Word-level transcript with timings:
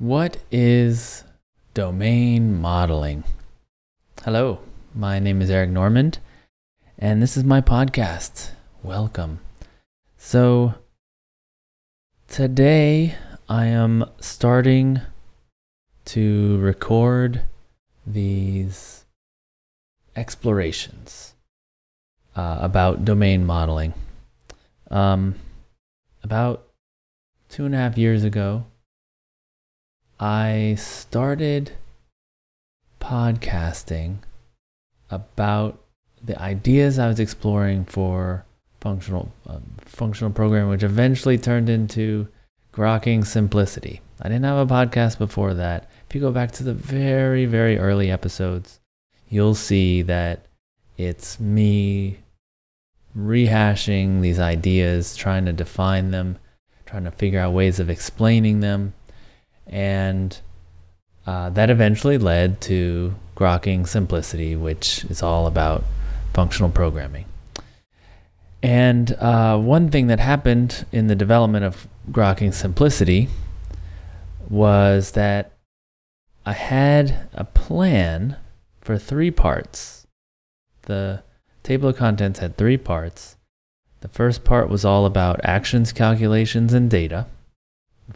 What 0.00 0.38
is 0.50 1.24
domain 1.74 2.58
modeling? 2.58 3.22
Hello, 4.24 4.60
my 4.94 5.18
name 5.18 5.42
is 5.42 5.50
Eric 5.50 5.68
Normand, 5.68 6.20
and 6.98 7.20
this 7.20 7.36
is 7.36 7.44
my 7.44 7.60
podcast. 7.60 8.52
Welcome. 8.82 9.40
So, 10.16 10.72
today 12.28 13.14
I 13.46 13.66
am 13.66 14.06
starting 14.20 15.02
to 16.06 16.56
record 16.60 17.42
these 18.06 19.04
explorations 20.16 21.34
uh, 22.34 22.56
about 22.62 23.04
domain 23.04 23.44
modeling. 23.44 23.92
Um, 24.90 25.34
about 26.22 26.68
two 27.50 27.66
and 27.66 27.74
a 27.74 27.78
half 27.78 27.98
years 27.98 28.24
ago, 28.24 28.64
I 30.20 30.76
started 30.78 31.72
podcasting 33.00 34.18
about 35.10 35.82
the 36.22 36.38
ideas 36.38 36.98
I 36.98 37.08
was 37.08 37.18
exploring 37.18 37.86
for 37.86 38.44
functional 38.82 39.32
um, 39.46 39.62
functional 39.78 40.30
programming, 40.30 40.68
which 40.68 40.82
eventually 40.82 41.38
turned 41.38 41.70
into 41.70 42.28
grokking 42.74 43.26
simplicity. 43.26 44.02
I 44.20 44.28
didn't 44.28 44.44
have 44.44 44.70
a 44.70 44.72
podcast 44.72 45.16
before 45.16 45.54
that. 45.54 45.88
If 46.06 46.14
you 46.14 46.20
go 46.20 46.32
back 46.32 46.52
to 46.52 46.64
the 46.64 46.74
very 46.74 47.46
very 47.46 47.78
early 47.78 48.10
episodes, 48.10 48.78
you'll 49.30 49.54
see 49.54 50.02
that 50.02 50.44
it's 50.98 51.40
me 51.40 52.18
rehashing 53.16 54.20
these 54.20 54.38
ideas, 54.38 55.16
trying 55.16 55.46
to 55.46 55.54
define 55.54 56.10
them, 56.10 56.36
trying 56.84 57.04
to 57.04 57.10
figure 57.10 57.40
out 57.40 57.54
ways 57.54 57.80
of 57.80 57.88
explaining 57.88 58.60
them 58.60 58.92
and 59.70 60.38
uh, 61.26 61.48
that 61.50 61.70
eventually 61.70 62.18
led 62.18 62.60
to 62.62 63.14
Grokking 63.36 63.86
Simplicity, 63.86 64.56
which 64.56 65.04
is 65.04 65.22
all 65.22 65.46
about 65.46 65.84
functional 66.34 66.70
programming. 66.70 67.24
And 68.62 69.12
uh, 69.12 69.56
one 69.56 69.90
thing 69.90 70.08
that 70.08 70.20
happened 70.20 70.84
in 70.92 71.06
the 71.06 71.14
development 71.14 71.64
of 71.64 71.86
Grokking 72.10 72.52
Simplicity 72.52 73.28
was 74.48 75.12
that 75.12 75.52
I 76.44 76.52
had 76.52 77.28
a 77.32 77.44
plan 77.44 78.36
for 78.80 78.98
three 78.98 79.30
parts. 79.30 80.06
The 80.82 81.22
table 81.62 81.90
of 81.90 81.96
contents 81.96 82.40
had 82.40 82.56
three 82.56 82.76
parts. 82.76 83.36
The 84.00 84.08
first 84.08 84.44
part 84.44 84.68
was 84.68 84.84
all 84.84 85.06
about 85.06 85.40
actions, 85.44 85.92
calculations, 85.92 86.72
and 86.72 86.90
data 86.90 87.26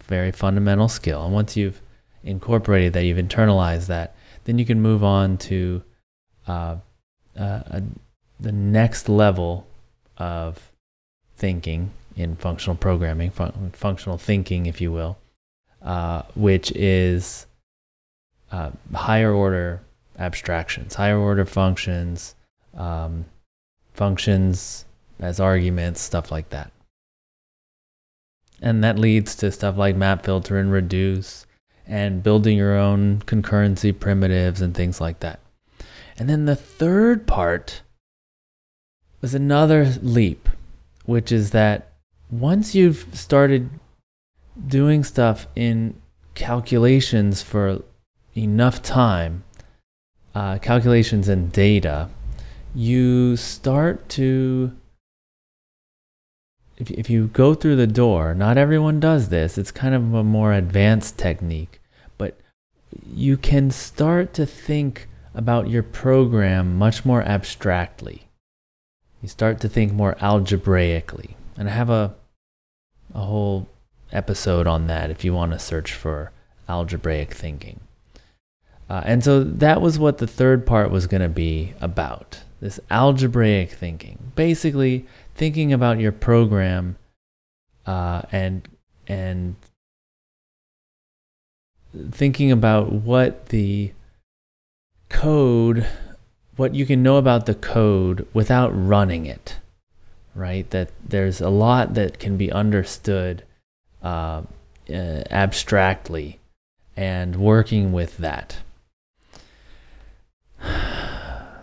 very 0.07 0.33
fundamental 0.33 0.89
skill. 0.89 1.25
And 1.25 1.33
once 1.33 1.57
you've 1.57 1.81
incorporated 2.23 2.93
that, 2.95 3.05
you've 3.05 3.19
internalized 3.19 3.87
that, 3.87 4.17
then 4.45 4.59
you 4.59 4.65
can 4.65 4.81
move 4.81 5.03
on 5.05 5.37
to 5.39 5.83
uh, 6.47 6.77
uh, 7.39 7.81
the 8.41 8.53
next 8.53 9.09
level 9.09 9.67
of 10.19 10.73
thinking 11.37 11.91
in 12.17 12.37
functional 12.37 12.77
programming, 12.77 13.31
fun- 13.31 13.71
functional 13.73 14.19
thinking, 14.19 14.67
if 14.67 14.81
you 14.81 14.93
will, 14.93 15.19
uh, 15.83 16.23
which 16.35 16.71
is 16.73 17.47
uh, 18.53 18.71
higher 18.95 19.33
order 19.33 19.81
abstractions, 20.19 20.95
higher 20.95 21.19
order 21.19 21.45
functions, 21.45 22.35
um, 22.77 23.25
functions 23.95 24.85
as 25.19 25.41
arguments, 25.41 26.01
stuff 26.01 26.31
like 26.31 26.51
that. 26.51 26.71
And 28.65 28.83
that 28.83 28.99
leads 28.99 29.37
to 29.37 29.53
stuff 29.53 29.77
like 29.77 29.95
map 29.95 30.25
filter 30.25 30.59
and 30.59 30.73
reduce 30.73 31.47
and 31.87 32.23
building 32.23 32.57
your 32.57 32.77
own 32.77 33.21
concurrency 33.27 33.97
primitives 33.99 34.63
and 34.63 34.75
things 34.75 35.03
like 35.03 35.21
that. 35.21 35.39
And 36.17 36.31
then 36.31 36.47
the 36.47 36.57
third 36.57 37.27
part 37.27 37.83
was 39.21 39.35
another 39.35 39.93
leap, 40.01 40.49
which 41.05 41.31
is 41.31 41.51
that 41.51 41.93
once 42.31 42.75
you've 42.75 43.07
started 43.13 43.69
doing 44.67 45.05
stuff 45.05 45.47
in 45.55 46.01
calculations 46.35 47.43
for 47.43 47.83
enough 48.35 48.81
time, 48.83 49.45
uh, 50.35 50.57
calculations 50.59 51.29
and 51.29 51.53
data, 51.53 52.09
you 52.75 53.37
start 53.37 54.09
to 54.09 54.73
if, 56.77 56.91
if 56.91 57.09
you 57.09 57.29
go 57.29 57.55
through 57.55 57.77
the 57.77 57.87
door, 57.87 58.35
not 58.35 58.59
everyone 58.59 59.01
does 59.01 59.29
this. 59.29 59.59
It's 59.59 59.71
kind 59.71 59.95
of 59.95 60.15
a 60.15 60.25
more 60.25 60.53
advanced 60.53 61.19
technique, 61.19 61.81
but 62.19 62.39
you 63.07 63.37
can 63.37 63.71
start 63.71 64.35
to 64.35 64.47
think 64.47 65.09
about 65.35 65.69
your 65.69 65.83
program 65.83 66.77
much 66.77 67.05
more 67.05 67.23
abstractly. 67.23 68.29
You 69.23 69.29
start 69.29 69.61
to 69.61 69.69
think 69.69 69.93
more 69.93 70.17
algebraically. 70.21 71.37
And 71.57 71.69
I 71.69 71.73
have 71.73 71.91
a, 71.91 72.15
a 73.15 73.21
whole 73.21 73.69
episode 74.13 74.67
on 74.67 74.87
that 74.87 75.11
if 75.11 75.25
you 75.25 75.33
want 75.33 75.53
to 75.53 75.59
search 75.59 75.93
for 75.93 76.31
algebraic 76.69 77.33
thinking. 77.33 77.81
Uh, 78.89 79.03
and 79.05 79.25
so 79.25 79.43
that 79.43 79.81
was 79.81 79.99
what 79.99 80.19
the 80.19 80.27
third 80.27 80.67
part 80.67 80.91
was 80.91 81.07
going 81.07 81.23
to 81.23 81.29
be 81.29 81.73
about 81.81 82.41
this 82.61 82.79
algebraic 82.91 83.71
thinking. 83.71 84.33
Basically, 84.37 85.07
thinking 85.35 85.73
about 85.73 86.01
your 86.01 86.13
program 86.13 86.97
uh, 87.87 88.23
and 88.33 88.69
and 89.07 89.57
thinking 92.11 92.51
about 92.51 92.93
what 92.93 93.47
the 93.51 93.93
code 95.09 95.87
what 96.57 96.75
you 96.75 96.87
can 96.87 97.03
know 97.03 97.17
about 97.17 97.47
the 97.47 97.55
code 97.55 98.27
without 98.33 98.71
running 98.71 99.27
it 99.27 99.59
right? 100.35 100.69
That 100.71 100.91
there's 101.07 101.41
a 101.41 101.49
lot 101.49 101.95
that 101.95 102.19
can 102.19 102.37
be 102.37 102.51
understood 102.51 103.45
uh, 104.03 104.43
uh, 104.89 105.23
abstractly 105.31 106.41
and 106.97 107.37
working 107.37 107.93
with 107.93 108.19
that. 108.19 108.59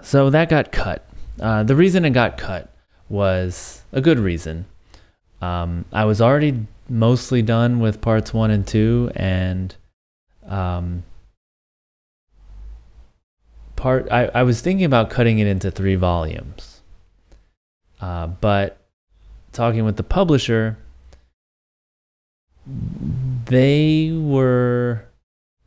So 0.04 0.32
that 0.32 0.50
got 0.50 0.72
cut. 0.72 1.06
Uh, 1.40 1.62
the 1.64 1.76
reason 1.76 2.04
it 2.04 2.10
got 2.10 2.36
cut 2.36 2.71
was 3.12 3.84
a 3.92 4.02
good 4.02 4.18
reason. 4.18 4.66
Um, 5.42 5.86
I 5.92 6.06
was 6.06 6.22
already 6.22 6.66
mostly 6.88 7.42
done 7.42 7.80
with 7.80 8.02
parts 8.02 8.34
one 8.34 8.52
and 8.52 8.66
two, 8.66 9.12
and 9.16 9.76
um, 10.48 11.04
part 13.76 14.08
I, 14.12 14.26
I 14.28 14.44
was 14.44 14.62
thinking 14.62 14.86
about 14.86 15.10
cutting 15.10 15.40
it 15.40 15.48
into 15.48 15.70
three 15.72 15.96
volumes, 15.96 16.82
uh, 18.00 18.28
but 18.28 18.78
talking 19.52 19.84
with 19.84 19.98
the 19.98 20.04
publisher, 20.04 20.78
they 23.46 24.12
were 24.14 25.06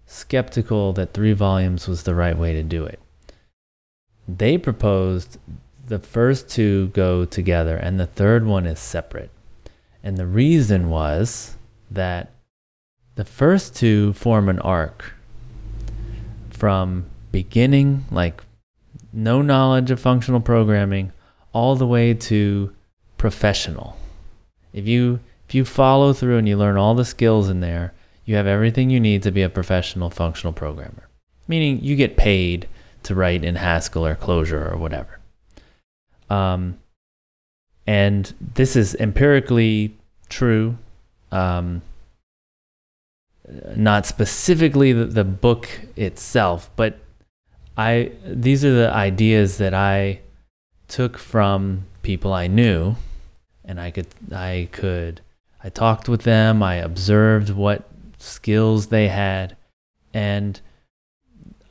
skeptical 0.07 0.93
that 0.95 1.13
three 1.13 1.33
volumes 1.33 1.89
was 1.89 2.05
the 2.05 2.15
right 2.15 2.39
way 2.39 2.55
to 2.55 2.63
do 2.63 2.85
it. 2.85 3.01
They 4.27 4.57
proposed 4.57 5.39
the 5.87 5.99
first 5.99 6.49
two 6.49 6.89
go 6.89 7.25
together 7.25 7.77
and 7.77 7.99
the 7.99 8.07
third 8.07 8.47
one 8.47 8.67
is 8.67 8.79
separate. 8.79 9.31
And 10.03 10.17
the 10.17 10.27
reason 10.27 10.91
was 10.91 11.57
that 11.91 12.33
the 13.15 13.25
first 13.25 13.77
two 13.77 14.13
form 14.15 14.49
an 14.49 14.59
arc 14.61 15.15
from 16.51 17.07
beginning, 17.33 18.05
like 18.11 18.43
no 19.13 19.43
knowledge 19.43 19.91
of 19.91 20.01
functional 20.01 20.41
programming, 20.41 21.13
all 21.53 21.77
the 21.77 21.87
way 21.87 22.15
to 22.15 22.75
professional. 23.17 23.97
If 24.73 24.87
you 24.87 25.21
if 25.49 25.55
you 25.55 25.65
follow 25.65 26.13
through 26.13 26.39
and 26.39 26.49
you 26.49 26.57
learn 26.57 26.77
all 26.77 26.95
the 26.95 27.05
skills 27.05 27.49
in 27.49 27.61
there, 27.61 27.93
you 28.25 28.35
have 28.37 28.47
everything 28.47 28.91
you 28.91 28.99
need 28.99 29.23
to 29.23 29.31
be 29.31 29.43
a 29.43 29.49
professional 29.49 30.11
functional 30.11 30.53
programmer. 30.53 31.09
Meaning 31.47 31.81
you 31.83 31.97
get 31.97 32.17
paid 32.17 32.67
to 33.03 33.15
write 33.15 33.45
in 33.45 33.57
Haskell 33.57 34.07
or 34.07 34.15
Clojure 34.15 34.73
or 34.73 34.79
whatever. 34.79 35.21
Um, 36.31 36.79
and 37.87 38.33
this 38.41 38.77
is 38.77 38.95
empirically 38.95 39.97
true. 40.29 40.79
Um, 41.31 41.83
not 43.77 44.07
specifically 44.07 44.93
the, 44.93 45.05
the 45.05 45.25
book 45.25 45.69
itself, 45.97 46.71
but 46.77 46.99
I 47.77 48.13
these 48.27 48.65
are 48.65 48.73
the 48.73 48.91
ideas 48.91 49.59
that 49.59 49.75
I 49.75 50.21
took 50.89 51.19
from 51.19 51.85
people 52.03 52.33
I 52.33 52.47
knew, 52.47 52.97
and 53.65 53.81
I 53.81 53.91
could 53.91 54.07
I 54.33 54.69
could 54.73 55.21
I 55.63 55.69
talked 55.69 56.09
with 56.09 56.23
them. 56.23 56.63
I 56.63 56.77
observed 56.77 57.51
what 57.51 57.85
skills 58.19 58.87
they 58.87 59.09
had, 59.09 59.57
and 60.15 60.61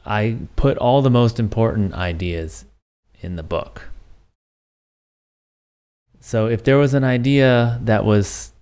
I 0.05 0.37
put 0.55 0.77
all 0.77 1.01
the 1.01 1.09
most 1.09 1.39
important 1.39 1.93
ideas 1.93 2.65
in 3.21 3.35
the 3.35 3.43
book. 3.43 3.89
So 6.25 6.47
if 6.47 6.63
there 6.63 6.77
was 6.77 6.93
an 6.93 7.03
idea 7.03 7.79
that 7.83 8.05
was 8.05 8.53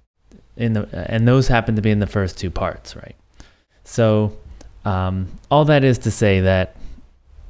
in 0.57 0.73
the, 0.73 0.89
and 0.91 1.27
those 1.27 1.47
happened 1.47 1.75
to 1.75 1.83
be 1.83 1.91
in 1.91 1.99
the 1.99 2.07
first 2.07 2.39
two 2.39 2.49
parts, 2.49 2.95
right? 2.95 3.15
So, 3.83 4.35
um, 4.83 5.27
all 5.51 5.63
that 5.65 5.83
is 5.83 5.99
to 5.99 6.11
say 6.11 6.41
that 6.41 6.75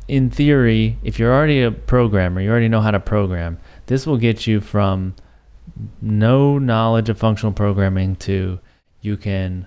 in 0.10 0.30
theory, 0.30 0.98
if 1.02 1.18
you're 1.18 1.34
already 1.34 1.62
a 1.62 1.72
programmer, 1.72 2.42
you 2.42 2.52
already 2.52 2.68
know 2.68 2.82
how 2.82 2.92
to 2.92 3.00
program, 3.00 3.58
this 3.86 4.06
will 4.06 4.18
get 4.18 4.46
you 4.46 4.60
from 4.60 5.16
no 6.02 6.58
knowledge 6.58 7.08
of 7.08 7.18
functional 7.18 7.54
programming 7.54 8.18
to 8.18 8.60
you 9.00 9.16
can 9.16 9.66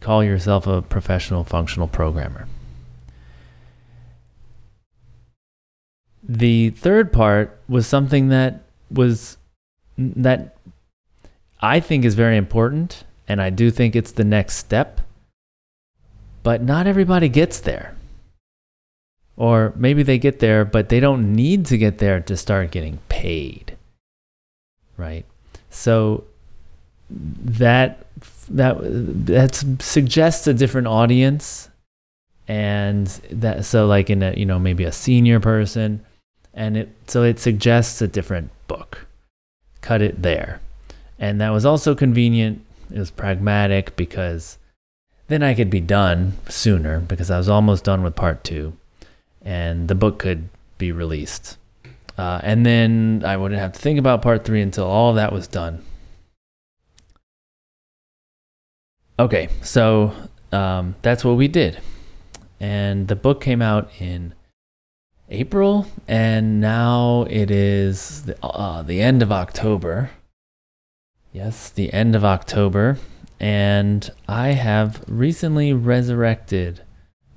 call 0.00 0.24
yourself 0.24 0.66
a 0.66 0.82
professional 0.82 1.44
functional 1.44 1.86
programmer. 1.86 2.48
The 6.24 6.70
third 6.70 7.12
part 7.12 7.60
was 7.68 7.86
something 7.86 8.30
that 8.30 8.64
was 8.90 9.38
that 9.98 10.56
I 11.60 11.80
think 11.80 12.04
is 12.04 12.14
very 12.14 12.36
important 12.36 13.04
and 13.28 13.40
I 13.40 13.50
do 13.50 13.70
think 13.70 13.96
it's 13.96 14.12
the 14.12 14.24
next 14.24 14.56
step. 14.56 15.00
But 16.42 16.62
not 16.62 16.86
everybody 16.86 17.28
gets 17.28 17.60
there. 17.60 17.96
Or 19.36 19.72
maybe 19.76 20.02
they 20.02 20.18
get 20.18 20.38
there, 20.38 20.64
but 20.64 20.90
they 20.90 21.00
don't 21.00 21.34
need 21.34 21.66
to 21.66 21.78
get 21.78 21.98
there 21.98 22.20
to 22.20 22.36
start 22.36 22.70
getting 22.70 22.98
paid. 23.08 23.76
Right? 24.96 25.24
So 25.70 26.24
that 27.10 28.06
that 28.50 28.76
that 28.80 29.64
suggests 29.80 30.46
a 30.46 30.54
different 30.54 30.86
audience 30.86 31.68
and 32.46 33.06
that 33.30 33.64
so 33.64 33.86
like 33.86 34.10
in 34.10 34.22
a 34.22 34.34
you 34.34 34.44
know 34.44 34.58
maybe 34.58 34.84
a 34.84 34.92
senior 34.92 35.40
person 35.40 36.04
and 36.52 36.76
it 36.76 36.90
so 37.06 37.22
it 37.22 37.38
suggests 37.38 38.00
a 38.02 38.08
different 38.08 38.50
book 38.68 39.06
cut 39.84 40.00
it 40.00 40.22
there. 40.22 40.60
And 41.18 41.40
that 41.40 41.50
was 41.50 41.66
also 41.66 41.94
convenient. 41.94 42.64
It 42.90 42.98
was 42.98 43.10
pragmatic 43.10 43.94
because 43.96 44.58
then 45.28 45.42
i 45.42 45.54
could 45.54 45.70
be 45.70 45.80
done 45.80 46.34
sooner 46.48 47.00
because 47.00 47.30
i 47.30 47.38
was 47.38 47.48
almost 47.48 47.84
done 47.84 48.02
with 48.02 48.14
part 48.14 48.44
two 48.44 48.76
and 49.42 49.88
the 49.88 49.94
book 49.94 50.18
could 50.18 50.48
be 50.76 50.92
released. 50.92 51.56
Uh, 52.16 52.40
and 52.42 52.64
then 52.64 53.22
i 53.24 53.36
wouldn't 53.36 53.60
have 53.60 53.72
to 53.72 53.80
think 53.80 53.98
about 53.98 54.22
part 54.22 54.44
three 54.44 54.60
until 54.60 54.86
all 54.86 55.14
that 55.14 55.32
was 55.32 55.46
done. 55.48 55.82
Okay 59.18 59.48
so 59.62 60.14
um, 60.52 60.94
that's 61.02 61.24
what 61.24 61.36
we 61.36 61.48
did. 61.48 61.80
And 62.60 63.08
the 63.08 63.16
book 63.16 63.40
came 63.40 63.60
out 63.60 63.90
in 63.98 64.34
April, 65.30 65.86
and 66.06 66.60
now 66.60 67.26
it 67.30 67.50
is 67.50 68.24
the, 68.24 68.44
uh, 68.44 68.82
the 68.82 69.00
end 69.00 69.22
of 69.22 69.32
October. 69.32 70.10
Yes, 71.32 71.70
the 71.70 71.92
end 71.92 72.14
of 72.14 72.24
October, 72.24 72.98
and 73.40 74.10
I 74.28 74.48
have 74.48 75.02
recently 75.08 75.72
resurrected 75.72 76.82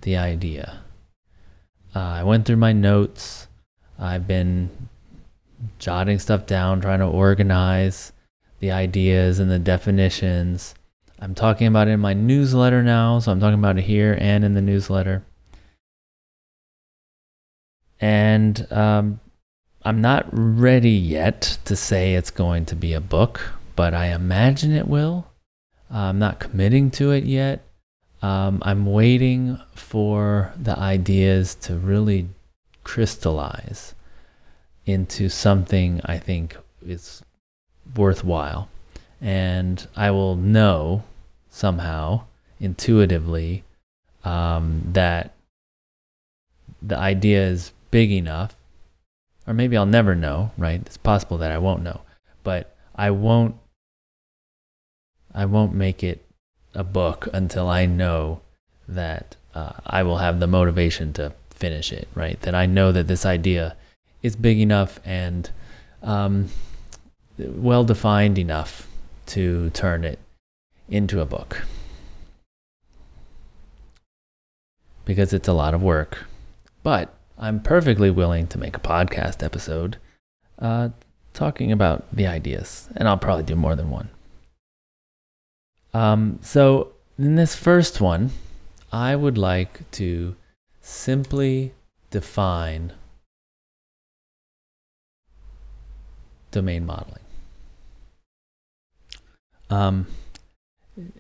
the 0.01 0.17
idea. 0.17 0.81
Uh, 1.95 1.99
I 1.99 2.23
went 2.23 2.45
through 2.45 2.57
my 2.57 2.73
notes. 2.73 3.47
I've 3.97 4.27
been 4.27 4.69
jotting 5.79 6.19
stuff 6.19 6.45
down, 6.45 6.81
trying 6.81 6.99
to 6.99 7.05
organize 7.05 8.11
the 8.59 8.71
ideas 8.71 9.39
and 9.39 9.49
the 9.49 9.59
definitions. 9.59 10.75
I'm 11.19 11.33
talking 11.33 11.65
about 11.67 11.87
it 11.87 11.91
in 11.91 11.99
my 11.99 12.13
newsletter 12.13 12.83
now, 12.83 13.19
so 13.19 13.31
I'm 13.31 13.39
talking 13.39 13.57
about 13.57 13.79
it 13.79 13.85
here 13.85 14.15
and 14.19 14.43
in 14.43 14.53
the 14.53 14.61
newsletter 14.61 15.23
and 17.99 18.71
um, 18.71 19.19
I'm 19.83 20.01
not 20.01 20.27
ready 20.31 20.91
yet 20.91 21.57
to 21.65 21.75
say 21.75 22.15
it's 22.15 22.31
going 22.31 22.65
to 22.65 22.75
be 22.75 22.93
a 22.93 23.01
book, 23.01 23.53
but 23.75 23.93
I 23.93 24.07
imagine 24.07 24.71
it 24.73 24.87
will. 24.87 25.27
I'm 25.89 26.19
not 26.19 26.39
committing 26.39 26.91
to 26.91 27.11
it 27.11 27.23
yet. 27.23 27.63
Um, 28.21 28.61
I'm 28.63 28.85
waiting 28.85 29.59
for 29.75 30.51
the 30.61 30.77
ideas 30.77 31.55
to 31.55 31.75
really 31.75 32.29
crystallize 32.83 33.93
into 34.85 35.29
something 35.29 36.01
I 36.03 36.17
think 36.17 36.57
is 36.85 37.21
worthwhile. 37.95 38.69
And 39.21 39.87
I 39.95 40.11
will 40.11 40.35
know 40.35 41.03
somehow, 41.49 42.23
intuitively, 42.59 43.63
um, 44.23 44.81
that 44.93 45.33
the 46.81 46.97
idea 46.97 47.47
is 47.47 47.71
big 47.91 48.11
enough, 48.11 48.55
or 49.45 49.53
maybe 49.53 49.77
I'll 49.77 49.85
never 49.85 50.15
know, 50.15 50.51
right? 50.57 50.81
It's 50.81 50.97
possible 50.97 51.37
that 51.37 51.51
I 51.51 51.57
won't 51.57 51.83
know, 51.83 52.01
but 52.43 52.75
I 52.95 53.11
won't 53.11 53.55
I 55.33 55.45
won't 55.45 55.73
make 55.73 56.03
it 56.03 56.25
a 56.73 56.83
book 56.83 57.27
until 57.31 57.67
I 57.69 57.85
know 57.85 58.41
that 58.87 59.35
uh, 59.53 59.73
I 59.85 60.03
will 60.03 60.17
have 60.17 60.39
the 60.39 60.47
motivation 60.47 61.13
to 61.13 61.33
finish 61.51 61.91
it, 61.91 62.07
right? 62.15 62.39
That 62.41 62.55
I 62.55 62.65
know 62.65 62.91
that 62.91 63.07
this 63.07 63.25
idea 63.25 63.75
is 64.23 64.35
big 64.35 64.59
enough 64.59 64.99
and 65.05 65.49
um, 66.01 66.49
well 67.37 67.83
defined 67.83 68.37
enough 68.37 68.87
to 69.27 69.69
turn 69.71 70.03
it 70.03 70.19
into 70.89 71.19
a 71.19 71.25
book. 71.25 71.63
Because 75.05 75.33
it's 75.33 75.47
a 75.47 75.53
lot 75.53 75.73
of 75.73 75.81
work. 75.81 76.25
But 76.83 77.13
I'm 77.39 77.59
perfectly 77.59 78.09
willing 78.09 78.47
to 78.47 78.57
make 78.57 78.75
a 78.75 78.79
podcast 78.79 79.43
episode 79.43 79.97
uh, 80.57 80.89
talking 81.33 81.71
about 81.71 82.05
the 82.11 82.25
ideas, 82.25 82.89
and 82.95 83.07
I'll 83.07 83.17
probably 83.17 83.43
do 83.43 83.55
more 83.55 83.75
than 83.75 83.91
one. 83.91 84.09
Um, 85.93 86.39
so, 86.41 86.93
in 87.17 87.35
this 87.35 87.55
first 87.55 88.01
one, 88.01 88.31
I 88.91 89.15
would 89.15 89.37
like 89.37 89.89
to 89.91 90.35
simply 90.81 91.73
define 92.09 92.93
domain 96.49 96.85
modeling. 96.85 97.23
Um, 99.69 100.07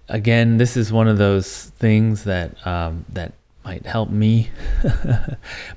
again, 0.09 0.57
this 0.57 0.75
is 0.75 0.91
one 0.91 1.07
of 1.07 1.17
those 1.17 1.65
things 1.77 2.23
that 2.23 2.65
um, 2.65 3.05
that 3.09 3.33
might 3.67 3.85
help 3.85 4.09
me 4.09 4.49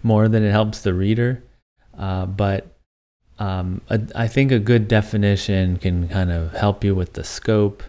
more 0.04 0.28
than 0.28 0.44
it 0.44 0.52
helps 0.52 0.80
the 0.80 0.94
reader. 0.94 1.42
Uh, 1.98 2.24
but 2.24 2.68
um, 3.40 3.80
a, 3.90 4.00
I 4.14 4.28
think 4.28 4.52
a 4.52 4.60
good 4.60 4.86
definition 4.86 5.76
can 5.76 6.08
kind 6.08 6.30
of 6.30 6.52
help 6.52 6.84
you 6.84 6.94
with 6.94 7.14
the 7.14 7.24
scope 7.24 7.82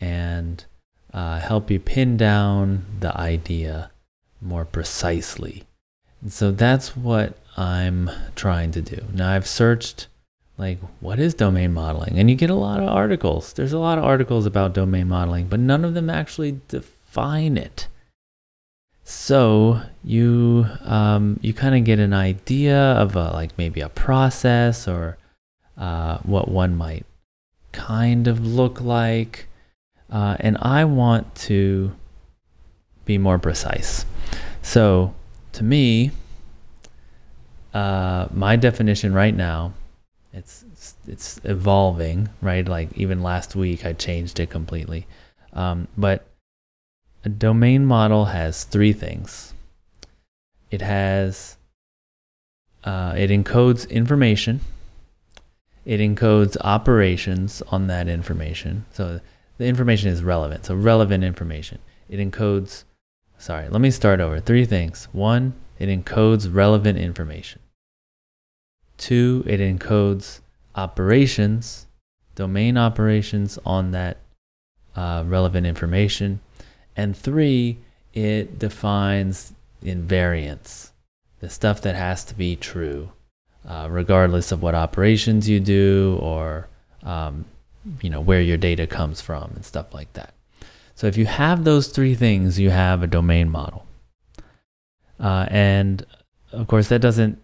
and 0.00 0.64
uh, 1.12 1.40
help 1.40 1.72
you 1.72 1.80
pin 1.80 2.16
down 2.16 2.84
the 3.00 3.18
idea 3.18 3.90
more 4.40 4.64
precisely. 4.64 5.64
And 6.20 6.32
so 6.32 6.52
that's 6.52 6.96
what 6.96 7.36
I'm 7.56 8.12
trying 8.36 8.70
to 8.72 8.80
do. 8.80 9.02
Now 9.12 9.32
I've 9.32 9.48
searched 9.48 10.06
like 10.56 10.78
what 11.00 11.18
is 11.18 11.34
domain 11.34 11.72
modeling 11.72 12.16
and 12.16 12.30
you 12.30 12.36
get 12.36 12.50
a 12.50 12.54
lot 12.54 12.78
of 12.78 12.88
articles. 12.88 13.54
There's 13.54 13.72
a 13.72 13.80
lot 13.80 13.98
of 13.98 14.04
articles 14.04 14.46
about 14.46 14.72
domain 14.72 15.08
modeling, 15.08 15.48
but 15.48 15.58
none 15.58 15.84
of 15.84 15.94
them 15.94 16.08
actually 16.08 16.60
define 16.68 17.58
it. 17.58 17.88
So 19.14 19.80
you 20.02 20.66
um, 20.84 21.38
you 21.42 21.52
kind 21.52 21.76
of 21.76 21.84
get 21.84 21.98
an 21.98 22.12
idea 22.12 22.76
of 22.76 23.14
a, 23.14 23.30
like 23.30 23.56
maybe 23.56 23.80
a 23.80 23.88
process 23.88 24.88
or 24.88 25.16
uh, 25.76 26.18
what 26.18 26.48
one 26.48 26.76
might 26.76 27.06
kind 27.72 28.26
of 28.26 28.44
look 28.44 28.80
like, 28.80 29.46
uh, 30.10 30.36
and 30.40 30.56
I 30.60 30.84
want 30.86 31.34
to 31.46 31.92
be 33.04 33.16
more 33.16 33.38
precise. 33.38 34.06
So 34.62 35.14
to 35.52 35.62
me, 35.62 36.10
uh, 37.74 38.26
my 38.32 38.56
definition 38.56 39.12
right 39.12 39.36
now, 39.36 39.74
it's 40.32 40.64
it's 41.06 41.38
evolving, 41.44 42.30
right? 42.40 42.66
Like 42.66 42.88
even 42.96 43.22
last 43.22 43.54
week, 43.54 43.84
I 43.84 43.92
changed 43.92 44.40
it 44.40 44.50
completely. 44.50 45.06
Um, 45.52 45.86
but 45.96 46.26
a 47.24 47.28
domain 47.28 47.86
model 47.86 48.26
has 48.26 48.64
three 48.64 48.92
things. 48.92 49.54
It 50.70 50.82
has, 50.82 51.56
uh, 52.84 53.14
it 53.16 53.30
encodes 53.30 53.88
information. 53.88 54.60
It 55.84 56.00
encodes 56.00 56.56
operations 56.60 57.62
on 57.68 57.86
that 57.88 58.08
information. 58.08 58.86
So 58.92 59.20
the 59.58 59.66
information 59.66 60.08
is 60.10 60.22
relevant. 60.22 60.66
So 60.66 60.74
relevant 60.74 61.24
information. 61.24 61.78
It 62.08 62.18
encodes, 62.18 62.84
sorry, 63.38 63.68
let 63.68 63.80
me 63.80 63.90
start 63.90 64.20
over. 64.20 64.40
Three 64.40 64.64
things. 64.64 65.08
One, 65.12 65.54
it 65.78 65.88
encodes 65.88 66.52
relevant 66.52 66.98
information. 66.98 67.60
Two, 68.96 69.42
it 69.46 69.60
encodes 69.60 70.40
operations, 70.74 71.86
domain 72.34 72.78
operations 72.78 73.58
on 73.66 73.90
that 73.90 74.18
uh, 74.94 75.24
relevant 75.26 75.66
information. 75.66 76.40
And 76.96 77.16
three, 77.16 77.78
it 78.12 78.58
defines 78.58 79.54
invariants, 79.82 80.90
the 81.40 81.48
stuff 81.48 81.80
that 81.82 81.94
has 81.94 82.24
to 82.24 82.34
be 82.34 82.56
true, 82.56 83.10
uh, 83.66 83.88
regardless 83.90 84.52
of 84.52 84.62
what 84.62 84.74
operations 84.74 85.48
you 85.48 85.60
do 85.60 86.18
or 86.20 86.68
um, 87.02 87.44
you 88.00 88.10
know 88.10 88.20
where 88.20 88.40
your 88.40 88.56
data 88.56 88.86
comes 88.86 89.20
from 89.20 89.52
and 89.54 89.64
stuff 89.64 89.92
like 89.92 90.12
that. 90.12 90.34
So 90.94 91.06
if 91.06 91.16
you 91.16 91.26
have 91.26 91.64
those 91.64 91.88
three 91.88 92.14
things, 92.14 92.58
you 92.58 92.70
have 92.70 93.02
a 93.02 93.06
domain 93.06 93.48
model. 93.50 93.86
Uh, 95.18 95.46
and 95.50 96.06
of 96.52 96.66
course, 96.66 96.88
that 96.88 97.00
doesn't 97.00 97.40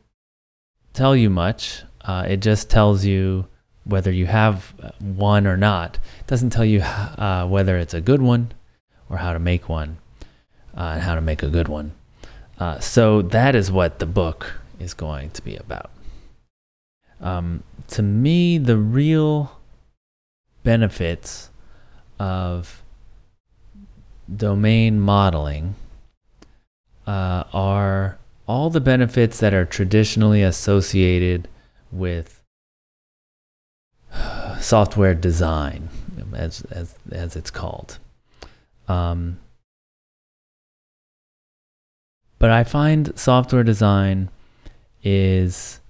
tell 0.93 1.17
you 1.17 1.31
much. 1.31 1.83
Uh, 2.02 2.25
it 2.28 2.38
just 2.38 2.71
tells 2.71 3.05
you 3.05 3.47
whether 3.85 4.12
you 4.12 4.26
have 4.26 4.75
one 5.00 5.47
or 5.47 5.57
not. 5.57 5.97
It 6.21 6.26
doesn't 6.26 6.50
tell 6.50 6.64
you 6.64 6.81
uh, 6.83 7.47
whether 7.49 7.78
it's 7.78 7.95
a 7.95 8.00
good 8.00 8.21
one 8.23 8.52
or 9.10 9.18
how 9.18 9.32
to 9.32 9.38
make 9.38 9.68
one 9.68 9.98
uh, 10.76 10.92
and 10.94 11.02
how 11.02 11.14
to 11.14 11.20
make 11.20 11.42
a 11.42 11.48
good 11.48 11.68
one. 11.68 11.92
Uh, 12.58 12.78
so 12.80 13.22
that 13.22 13.54
is 13.54 13.70
what 13.70 13.98
the 13.98 14.06
book 14.06 14.54
is 14.80 14.94
going 14.94 15.30
to 15.30 15.42
be 15.42 15.56
about. 15.56 15.90
Um, 17.20 17.62
to 17.88 18.02
me, 18.02 18.58
the 18.58 18.76
real 18.76 19.58
benefits 20.62 21.50
of 22.18 22.82
domain 24.34 25.00
modeling 25.00 25.74
uh, 27.06 27.44
are 27.52 28.18
all 28.46 28.70
the 28.70 28.80
benefits 28.80 29.38
that 29.40 29.54
are 29.54 29.64
traditionally 29.64 30.42
associated 30.42 31.48
with 31.90 32.42
software 34.60 35.14
design, 35.14 35.88
as 36.34 36.62
as 36.70 36.94
as 37.10 37.36
it's 37.36 37.50
called. 37.50 37.98
Um, 38.88 39.38
but 42.38 42.50
I 42.50 42.64
find 42.64 43.16
software 43.18 43.64
design 43.64 44.30
is 45.02 45.80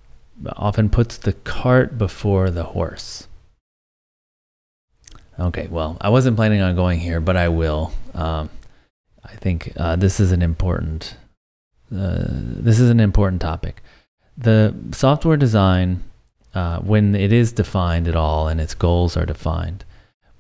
often 0.57 0.89
puts 0.89 1.17
the 1.19 1.33
cart 1.33 1.99
before 1.99 2.51
the 2.51 2.65
horse. 2.65 3.27
Okay, 5.39 5.69
well, 5.71 5.97
I 6.01 6.09
wasn't 6.09 6.37
planning 6.37 6.61
on 6.61 6.75
going 6.75 6.99
here, 6.99 7.21
but 7.21 7.37
I 7.37 7.49
will. 7.49 7.93
Um, 8.15 8.51
I 9.25 9.37
think 9.37 9.73
uh, 9.77 9.97
this 9.97 10.19
is 10.19 10.33
an 10.33 10.43
important. 10.43 11.17
Uh, 11.95 12.25
this 12.29 12.81
is 12.81 12.91
an 12.91 13.01
important 13.01 13.41
topic. 13.41 13.83
The 14.37 14.75
software 14.93 15.37
design, 15.37 16.03
uh, 16.55 16.81
when 16.81 17.15
it 17.15 17.33
is 17.33 17.53
defined 17.53 18.09
at 18.09 18.17
all 18.17 18.49
and 18.49 18.61
its 18.61 18.75
goals 18.75 19.17
are 19.17 19.27
defined, 19.27 19.85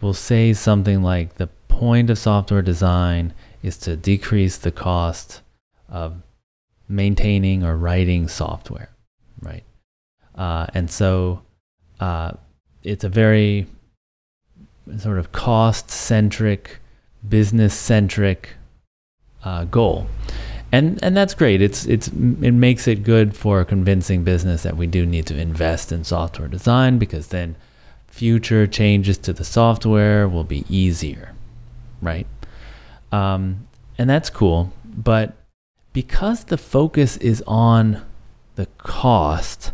will 0.00 0.15
say 0.15 0.53
something 0.53 1.03
like 1.03 1.35
the 1.35 1.49
point 1.78 2.11
of 2.11 2.18
software 2.18 2.62
design 2.62 3.32
is 3.62 3.76
to 3.78 3.97
decrease 3.97 4.56
the 4.56 4.73
cost 4.73 5.42
of 5.88 6.23
maintaining 6.88 7.62
or 7.62 7.76
writing 7.76 8.26
software, 8.26 8.90
right? 9.40 9.62
Uh, 10.35 10.66
and 10.75 10.90
so 10.90 11.42
uh, 12.00 12.32
it's 12.82 13.04
a 13.04 13.08
very 13.08 13.66
sort 14.99 15.18
of 15.18 15.30
cost 15.32 15.90
centric, 15.90 16.78
business 17.28 17.75
centric 17.75 18.54
uh, 19.44 19.64
goal. 19.64 20.08
And, 20.73 20.99
and 21.02 21.16
that's 21.16 21.35
great. 21.35 21.62
It's, 21.62 21.87
it's, 21.87 22.08
it 22.08 22.52
makes 22.52 22.87
it 22.88 23.02
good 23.02 23.37
for 23.37 23.64
convincing 23.64 24.25
business 24.25 24.64
that 24.64 24.76
we 24.76 24.87
do 24.87 25.06
need 25.06 25.26
to 25.26 25.38
invest 25.38 25.92
in 25.92 26.04
software 26.04 26.49
design 26.49 26.99
because 26.99 27.28
then 27.28 27.56
future 28.06 28.66
changes 28.66 29.16
to 29.18 29.32
the 29.32 29.44
software 29.44 30.28
will 30.28 30.44
be 30.44 30.64
easier, 30.68 31.32
right? 32.00 32.26
Um, 33.12 33.69
and 33.97 34.09
that's 34.09 34.31
cool. 34.31 34.73
But 34.85 35.35
because 35.93 36.45
the 36.45 36.59
focus 36.59 37.17
is 37.19 37.43
on 37.47 38.05
the 38.57 38.67
cost, 38.78 39.73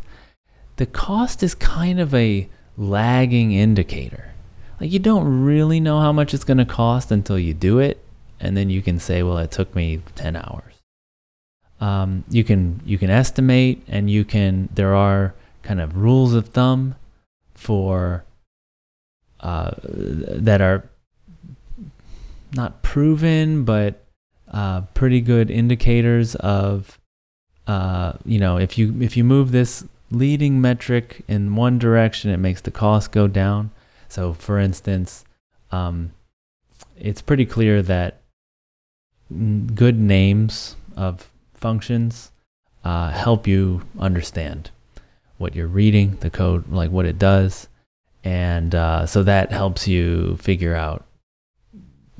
the 0.76 0.86
cost 0.86 1.42
is 1.42 1.54
kind 1.54 2.00
of 2.00 2.14
a 2.14 2.48
lagging 2.76 3.52
indicator. 3.52 4.32
Like 4.80 4.92
you 4.92 4.98
don't 4.98 5.44
really 5.44 5.80
know 5.80 6.00
how 6.00 6.12
much 6.12 6.34
it's 6.34 6.44
going 6.44 6.58
to 6.58 6.64
cost 6.64 7.10
until 7.10 7.38
you 7.38 7.54
do 7.54 7.78
it, 7.78 8.04
and 8.40 8.56
then 8.56 8.70
you 8.70 8.82
can 8.82 8.98
say, 8.98 9.22
"Well, 9.22 9.38
it 9.38 9.50
took 9.50 9.74
me 9.74 10.00
10 10.14 10.36
hours." 10.36 10.74
Um, 11.80 12.24
you 12.28 12.44
can 12.44 12.80
you 12.84 12.98
can 12.98 13.10
estimate, 13.10 13.82
and 13.88 14.10
you 14.10 14.24
can. 14.24 14.68
There 14.74 14.94
are 14.94 15.34
kind 15.62 15.80
of 15.80 15.96
rules 15.96 16.34
of 16.34 16.48
thumb 16.48 16.96
for 17.54 18.24
uh, 19.40 19.72
that 19.82 20.60
are 20.60 20.88
not 22.54 22.82
proven, 22.82 23.64
but 23.64 24.04
uh, 24.50 24.82
pretty 24.94 25.20
good 25.20 25.50
indicators 25.50 26.34
of, 26.36 26.98
uh, 27.66 28.14
you 28.24 28.38
know, 28.38 28.56
if 28.56 28.78
you 28.78 28.94
if 29.00 29.16
you 29.16 29.24
move 29.24 29.52
this 29.52 29.84
leading 30.10 30.60
metric 30.60 31.22
in 31.26 31.56
one 31.56 31.78
direction, 31.78 32.30
it 32.30 32.36
makes 32.38 32.60
the 32.60 32.70
cost 32.70 33.12
go 33.12 33.26
down. 33.26 33.70
So, 34.08 34.32
for 34.32 34.58
instance, 34.58 35.24
um, 35.72 36.12
it's 36.96 37.22
pretty 37.22 37.46
clear 37.46 37.82
that 37.82 38.20
good 39.74 39.98
names 39.98 40.76
of 40.96 41.30
functions 41.54 42.30
uh, 42.84 43.10
help 43.10 43.46
you 43.46 43.82
understand 43.98 44.70
what 45.38 45.56
you're 45.56 45.66
reading, 45.66 46.16
the 46.20 46.30
code, 46.30 46.70
like 46.70 46.90
what 46.90 47.06
it 47.06 47.18
does. 47.18 47.68
And 48.22 48.74
uh, 48.74 49.06
so 49.06 49.22
that 49.22 49.50
helps 49.50 49.88
you 49.88 50.36
figure 50.36 50.74
out 50.74 51.04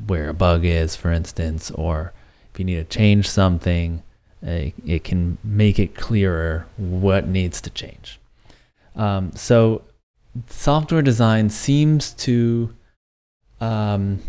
where 0.07 0.29
a 0.29 0.35
bug 0.35 0.65
is, 0.65 0.97
for 0.97 1.11
instance, 1.11 1.71
or 1.71 2.13
if 2.53 2.59
you 2.59 2.65
need 2.65 2.77
to 2.77 2.85
change 2.85 3.29
something, 3.29 4.03
uh, 4.47 4.71
it 4.87 5.05
can 5.05 5.39
make 5.43 5.79
it 5.79 5.95
clearer 5.95 6.67
what 6.77 7.27
needs 7.27 7.61
to 7.63 7.71
change. 7.71 8.21
Um, 8.95 9.33
so, 9.35 9.83
software 10.49 11.03
design 11.03 11.51
seems 11.51 12.13
to 12.13 12.75
um, 13.61 14.21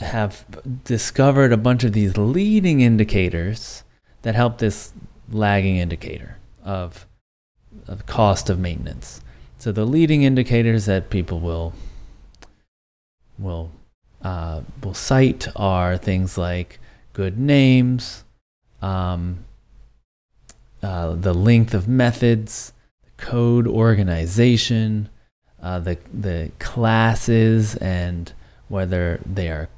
have 0.00 0.44
discovered 0.84 1.52
a 1.52 1.56
bunch 1.56 1.84
of 1.84 1.92
these 1.92 2.16
leading 2.16 2.80
indicators 2.80 3.84
that 4.22 4.34
help 4.34 4.58
this 4.58 4.92
lagging 5.30 5.76
indicator 5.76 6.36
of, 6.64 7.06
of 7.88 8.06
cost 8.06 8.50
of 8.50 8.58
maintenance. 8.58 9.20
So 9.58 9.72
the 9.72 9.84
leading 9.84 10.22
indicators 10.22 10.86
that 10.86 11.10
people 11.10 11.40
will 11.40 11.72
will 13.38 13.70
uh, 14.22 14.62
will 14.82 14.94
cite 14.94 15.48
are 15.56 15.96
things 15.96 16.38
like 16.38 16.78
good 17.12 17.38
names, 17.38 18.24
um, 18.80 19.44
uh, 20.82 21.14
the 21.14 21.34
length 21.34 21.74
of 21.74 21.88
methods, 21.88 22.72
code 23.16 23.66
organization, 23.66 25.08
uh, 25.62 25.78
the 25.78 25.98
the 26.12 26.50
classes, 26.58 27.76
and 27.76 28.32
whether 28.68 29.20
they 29.24 29.48
are 29.48 29.68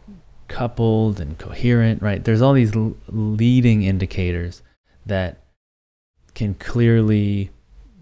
coupled 0.48 1.20
and 1.20 1.38
coherent. 1.38 2.02
Right? 2.02 2.22
There's 2.24 2.42
all 2.42 2.54
these 2.54 2.74
l- 2.76 2.96
leading 3.08 3.82
indicators 3.82 4.62
that 5.06 5.38
can 6.34 6.54
clearly 6.54 7.50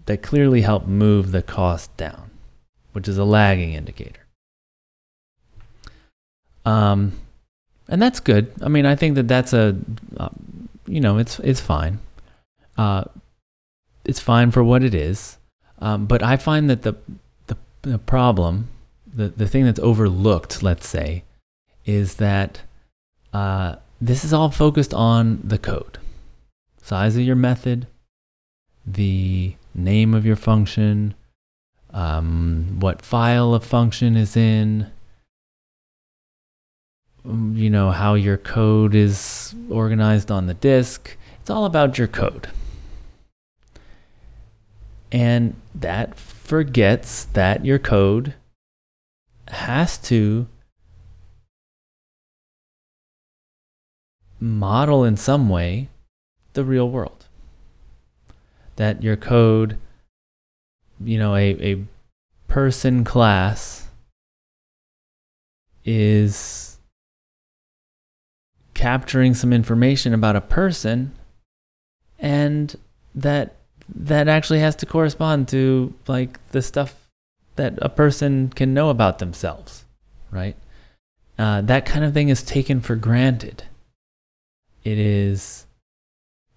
that 0.05 0.21
clearly 0.21 0.61
help 0.61 0.85
move 0.85 1.31
the 1.31 1.41
cost 1.41 1.95
down, 1.97 2.31
which 2.91 3.07
is 3.07 3.17
a 3.17 3.23
lagging 3.23 3.73
indicator. 3.73 4.22
Um, 6.65 7.13
and 7.87 8.01
that's 8.01 8.19
good. 8.19 8.51
I 8.61 8.69
mean, 8.69 8.85
I 8.85 8.95
think 8.95 9.15
that 9.15 9.27
that's 9.27 9.53
a, 9.53 9.77
uh, 10.17 10.29
you 10.87 11.01
know, 11.01 11.17
it's 11.17 11.39
it's 11.39 11.59
fine. 11.59 11.99
Uh, 12.77 13.03
it's 14.05 14.19
fine 14.19 14.51
for 14.51 14.63
what 14.63 14.83
it 14.83 14.93
is. 14.93 15.37
Um, 15.79 16.05
but 16.05 16.23
I 16.23 16.37
find 16.37 16.69
that 16.69 16.83
the, 16.83 16.95
the 17.47 17.57
the 17.81 17.97
problem, 17.97 18.69
the 19.13 19.29
the 19.29 19.47
thing 19.47 19.65
that's 19.65 19.79
overlooked, 19.79 20.63
let's 20.63 20.87
say, 20.87 21.23
is 21.85 22.15
that 22.15 22.61
uh, 23.33 23.75
this 23.99 24.23
is 24.23 24.33
all 24.33 24.49
focused 24.49 24.93
on 24.93 25.41
the 25.43 25.57
code, 25.57 25.97
size 26.81 27.15
of 27.15 27.23
your 27.23 27.35
method, 27.35 27.87
the 28.85 29.55
name 29.75 30.13
of 30.13 30.25
your 30.25 30.35
function, 30.35 31.13
um, 31.91 32.77
what 32.79 33.01
file 33.01 33.53
a 33.53 33.59
function 33.59 34.15
is 34.15 34.35
in, 34.35 34.91
Um, 37.25 37.53
you 37.55 37.69
know, 37.69 37.91
how 37.91 38.15
your 38.15 38.37
code 38.37 38.93
is 38.93 39.55
organized 39.69 40.29
on 40.29 40.47
the 40.47 40.53
disk. 40.53 41.15
It's 41.39 41.49
all 41.49 41.65
about 41.65 41.97
your 41.97 42.07
code. 42.07 42.49
And 45.11 45.55
that 45.75 46.17
forgets 46.17 47.25
that 47.25 47.65
your 47.65 47.79
code 47.79 48.33
has 49.47 49.97
to 49.99 50.47
model 54.39 55.03
in 55.03 55.15
some 55.15 55.49
way 55.49 55.89
the 56.53 56.63
real 56.63 56.89
world. 56.89 57.25
That 58.75 59.03
your 59.03 59.15
code, 59.15 59.77
you 60.99 61.17
know, 61.17 61.35
a, 61.35 61.73
a 61.73 61.85
person 62.47 63.03
class 63.03 63.87
is 65.85 66.72
capturing 68.83 69.33
some 69.33 69.53
information 69.53 70.13
about 70.13 70.35
a 70.35 70.41
person 70.41 71.13
and 72.19 72.75
that 73.15 73.55
that 73.87 74.27
actually 74.27 74.59
has 74.59 74.75
to 74.75 74.85
correspond 74.85 75.47
to 75.47 75.93
like 76.07 76.37
the 76.51 76.61
stuff 76.61 76.95
that 77.55 77.73
a 77.81 77.87
person 77.87 78.49
can 78.49 78.73
know 78.73 78.89
about 78.89 79.19
themselves 79.19 79.85
right 80.31 80.57
uh, 81.37 81.61
that 81.61 81.85
kind 81.85 82.03
of 82.03 82.13
thing 82.13 82.29
is 82.29 82.43
taken 82.43 82.79
for 82.79 82.95
granted. 82.95 83.63
It 84.83 84.99
is 84.99 85.65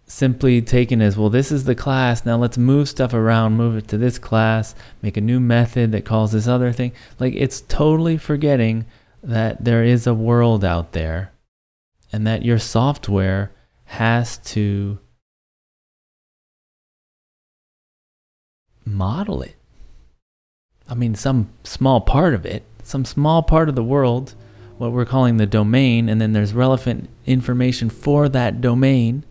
simply 0.09 0.61
taken 0.61 1.01
as 1.01 1.17
well 1.17 1.31
this 1.31 1.51
is 1.51 1.65
the 1.65 1.75
class 1.75 2.25
now 2.25 2.37
let's 2.37 2.57
move 2.57 2.89
stuff 2.89 3.13
around 3.13 3.57
move 3.57 3.77
it 3.77 3.89
to 3.89 3.99
this 3.99 4.21
class 4.21 4.73
make 5.03 5.17
a 5.17 5.21
new 5.21 5.41
method 5.41 5.91
that 5.91 6.05
calls 6.05 6.31
this 6.31 6.47
other 6.47 6.71
thing 6.71 6.93
like 7.19 7.35
it's 7.35 7.63
totally 7.63 8.17
forgetting 8.17 8.87
that 9.21 9.65
there 9.65 9.83
is 9.83 10.07
a 10.07 10.15
world 10.15 10.65
out 10.65 10.93
there 10.93 11.33
and 12.13 12.27
that 12.27 12.45
your 12.45 12.59
software 12.59 13.53
has 13.85 14.39
to 14.39 14.99
model 18.85 19.43
it. 19.43 19.57
I 20.89 20.95
mean 20.95 21.15
some 21.15 21.51
small 21.65 22.01
part 22.01 22.35
of 22.35 22.47
it 22.47 22.63
some 22.85 23.05
small 23.05 23.43
part 23.43 23.69
of 23.69 23.75
the 23.75 23.83
world 23.83 24.35
what 24.79 24.93
we're 24.93 25.07
calling 25.07 25.37
the 25.37 25.47
domain 25.47 26.09
and 26.09 26.21
then 26.21 26.33
there's 26.33 26.53
relevant 26.53 27.09
information 27.25 27.91
for 27.91 28.29
that 28.29 28.61
domain. 28.61 29.25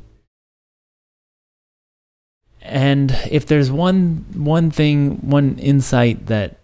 And 2.62 3.16
if 3.30 3.46
there's 3.46 3.72
one 3.72 4.26
one 4.34 4.72
thing, 4.72 5.18
one 5.18 5.60
insight 5.60 6.26
that 6.28 6.58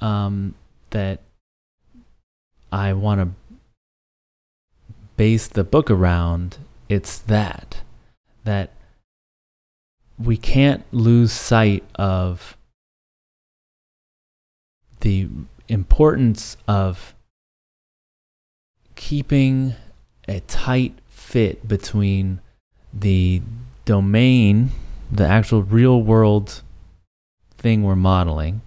um, 0.00 0.54
that 0.90 1.20
I 2.70 2.92
want 2.92 3.20
to 3.20 3.47
base 5.18 5.46
the 5.46 5.64
book 5.64 5.90
around, 5.90 6.56
it's 6.88 7.18
that 7.18 7.82
that 8.44 8.70
we 10.18 10.38
can't 10.38 10.84
lose 10.90 11.32
sight 11.32 11.84
of 11.96 12.56
the 15.00 15.28
importance 15.68 16.56
of 16.66 17.14
keeping 18.94 19.74
a 20.26 20.40
tight 20.40 20.94
fit 21.08 21.68
between 21.68 22.40
the 22.94 23.42
domain 23.84 24.70
the 25.10 25.26
actual 25.26 25.62
real 25.62 26.02
world 26.02 26.62
thing 27.56 27.82
we're 27.82 27.96
modeling 27.96 28.60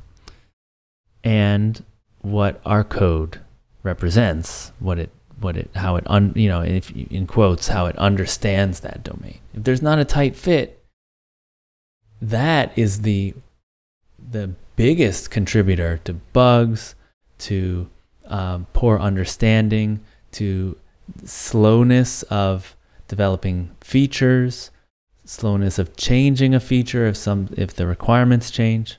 and 1.24 1.84
what 2.22 2.60
our 2.66 2.84
code 2.84 3.40
represents, 3.84 4.72
what 4.80 5.00
it 5.00 5.10
what 5.42 5.58
it 5.58 5.70
how 5.76 5.96
it 5.96 6.04
un, 6.08 6.34
you 6.36 6.48
know 6.48 6.62
if 6.62 6.92
in 6.92 7.28
quotes 7.28 7.68
how 7.68 7.86
it 7.88 7.98
understands 7.98 8.80
that 8.82 9.04
domain. 9.04 9.40
If 9.54 9.64
there's 9.64 9.82
not 9.82 10.00
a 10.00 10.06
tight 10.06 10.36
fit, 10.36 10.84
that 12.22 12.72
is 12.78 13.02
the 13.02 13.34
the 14.18 14.54
biggest 14.76 15.32
contributor 15.32 16.00
to 16.06 16.14
bugs, 16.14 16.96
to 17.40 17.90
um, 18.26 18.68
poor 18.74 19.00
understanding, 19.00 20.00
to 20.34 20.78
slowness 21.26 22.24
of 22.24 22.76
developing 23.08 23.72
features, 23.82 24.72
slowness 25.26 25.78
of 25.78 25.96
changing 25.98 26.56
a 26.56 26.60
feature 26.60 27.08
if 27.08 27.18
some 27.18 27.50
if 27.58 27.74
the 27.74 27.88
requirements 27.88 28.52
change. 28.52 28.98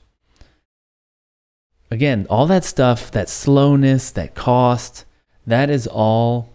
Again, 1.89 2.25
all 2.29 2.47
that 2.47 2.63
stuff, 2.63 3.11
that 3.11 3.29
slowness, 3.29 4.09
that 4.11 4.33
cost, 4.33 5.05
that 5.45 5.69
is 5.69 5.87
all 5.87 6.49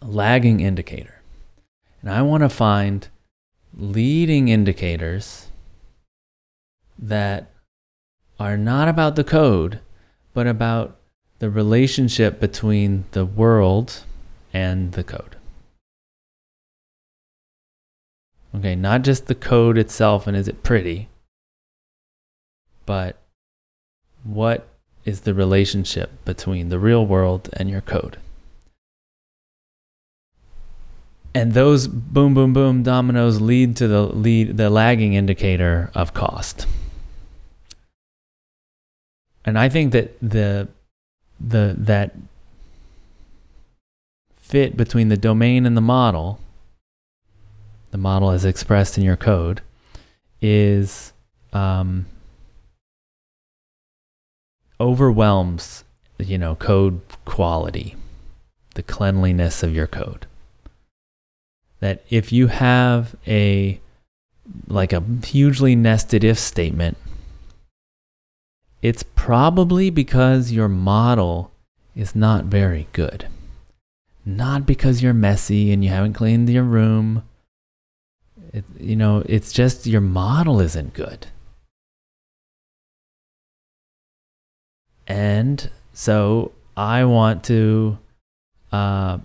lagging 0.00 0.60
indicator. 0.60 1.20
And 2.00 2.10
I 2.10 2.22
want 2.22 2.42
to 2.42 2.48
find 2.48 3.08
leading 3.76 4.48
indicators 4.48 5.48
that 6.98 7.50
are 8.38 8.56
not 8.56 8.88
about 8.88 9.16
the 9.16 9.24
code, 9.24 9.80
but 10.34 10.46
about 10.46 10.96
the 11.38 11.50
relationship 11.50 12.40
between 12.40 13.04
the 13.12 13.24
world 13.24 14.02
and 14.52 14.92
the 14.92 15.04
code. 15.04 15.36
Okay, 18.54 18.74
not 18.74 19.02
just 19.02 19.26
the 19.26 19.34
code 19.34 19.78
itself 19.78 20.26
and 20.26 20.36
is 20.36 20.46
it 20.46 20.62
pretty, 20.62 21.08
but 22.84 23.16
what 24.24 24.68
is 25.04 25.22
the 25.22 25.34
relationship 25.34 26.10
between 26.24 26.68
the 26.68 26.78
real 26.78 27.04
world 27.04 27.48
and 27.54 27.68
your 27.68 27.80
code? 27.80 28.18
And 31.34 31.52
those 31.52 31.88
boom, 31.88 32.34
boom, 32.34 32.52
boom 32.52 32.82
dominoes 32.82 33.40
lead 33.40 33.76
to 33.76 33.88
the 33.88 34.02
lead 34.02 34.58
the 34.58 34.68
lagging 34.68 35.14
indicator 35.14 35.90
of 35.94 36.12
cost. 36.12 36.66
And 39.44 39.58
I 39.58 39.68
think 39.68 39.92
that 39.92 40.18
the 40.20 40.68
the 41.40 41.74
that 41.78 42.14
fit 44.36 44.76
between 44.76 45.08
the 45.08 45.16
domain 45.16 45.64
and 45.64 45.76
the 45.76 45.80
model 45.80 46.38
the 47.92 47.98
model 47.98 48.30
as 48.30 48.44
expressed 48.44 48.98
in 48.98 49.04
your 49.04 49.16
code, 49.16 49.60
is 50.40 51.12
um, 51.52 52.06
overwhelms, 54.80 55.84
you 56.18 56.38
know, 56.38 56.54
code 56.54 57.00
quality, 57.24 57.96
the 58.74 58.82
cleanliness 58.82 59.62
of 59.62 59.74
your 59.74 59.86
code. 59.86 60.26
That 61.80 62.04
if 62.10 62.32
you 62.32 62.48
have 62.48 63.16
a 63.26 63.80
like 64.66 64.92
a 64.92 65.02
hugely 65.24 65.76
nested 65.76 66.24
if 66.24 66.38
statement, 66.38 66.96
it's 68.80 69.02
probably 69.02 69.90
because 69.90 70.52
your 70.52 70.68
model 70.68 71.50
is 71.94 72.14
not 72.14 72.44
very 72.44 72.88
good. 72.92 73.26
Not 74.24 74.66
because 74.66 75.02
you're 75.02 75.12
messy 75.12 75.72
and 75.72 75.82
you 75.82 75.90
haven't 75.90 76.12
cleaned 76.12 76.48
your 76.48 76.62
room 76.62 77.24
it, 78.52 78.64
you 78.78 78.96
know, 78.96 79.22
it's 79.26 79.52
just 79.52 79.86
your 79.86 80.00
model 80.00 80.60
isn't 80.60 80.94
good. 80.94 81.26
And 85.06 85.70
so 85.92 86.52
I 86.76 87.04
want 87.04 87.44
to, 87.44 87.98
uh, 88.70 89.18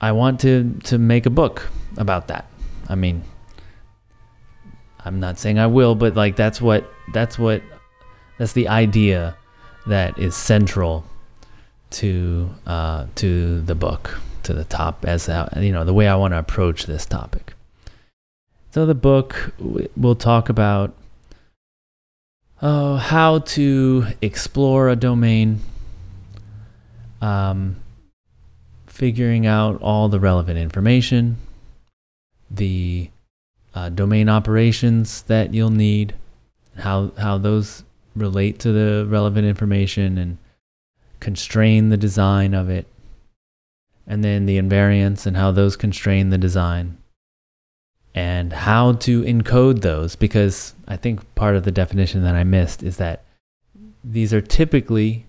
I 0.00 0.12
want 0.12 0.40
to 0.40 0.74
to 0.84 0.98
make 0.98 1.26
a 1.26 1.30
book 1.30 1.68
about 1.96 2.28
that. 2.28 2.46
I 2.88 2.94
mean, 2.94 3.24
I'm 5.04 5.20
not 5.20 5.38
saying 5.38 5.58
I 5.58 5.66
will, 5.66 5.94
but 5.94 6.14
like 6.14 6.36
that's 6.36 6.60
what 6.60 6.88
that's 7.12 7.38
what 7.38 7.62
that's 8.38 8.52
the 8.52 8.68
idea 8.68 9.36
that 9.86 10.18
is 10.18 10.34
central 10.34 11.04
to 11.90 12.50
uh, 12.66 13.06
to 13.16 13.60
the 13.62 13.74
book 13.74 14.18
to 14.42 14.52
the 14.52 14.64
top 14.64 15.04
as 15.04 15.28
you 15.58 15.72
know 15.72 15.84
the 15.84 15.94
way 15.94 16.08
I 16.08 16.16
want 16.16 16.32
to 16.32 16.38
approach 16.38 16.86
this 16.86 17.06
topic. 17.06 17.54
So 18.70 18.86
the 18.86 18.94
book 18.94 19.52
we'll 19.58 20.16
talk 20.16 20.48
about 20.48 20.94
oh, 22.64 22.96
how 22.96 23.40
to 23.40 24.06
explore 24.22 24.88
a 24.88 24.96
domain, 24.96 25.60
um, 27.20 27.76
figuring 28.86 29.46
out 29.46 29.80
all 29.82 30.08
the 30.08 30.18
relevant 30.18 30.58
information, 30.58 31.36
the 32.50 33.10
uh, 33.74 33.90
domain 33.90 34.30
operations 34.30 35.22
that 35.22 35.52
you'll 35.52 35.70
need, 35.70 36.14
how 36.78 37.12
how 37.18 37.36
those 37.36 37.84
relate 38.16 38.58
to 38.60 38.72
the 38.72 39.06
relevant 39.06 39.46
information 39.46 40.16
and 40.16 40.38
constrain 41.20 41.90
the 41.90 41.96
design 41.96 42.54
of 42.54 42.70
it 42.70 42.86
and 44.06 44.22
then 44.22 44.46
the 44.46 44.58
invariants 44.58 45.26
and 45.26 45.36
how 45.36 45.50
those 45.50 45.74
constrain 45.76 46.30
the 46.30 46.38
design 46.38 46.96
and 48.14 48.52
how 48.52 48.92
to 48.92 49.22
encode 49.22 49.80
those 49.80 50.14
because 50.14 50.74
I 50.86 50.96
think 50.96 51.34
part 51.34 51.56
of 51.56 51.64
the 51.64 51.72
definition 51.72 52.22
that 52.22 52.36
I 52.36 52.44
missed 52.44 52.82
is 52.82 52.96
that 52.98 53.24
these 54.04 54.32
are 54.32 54.40
typically 54.40 55.26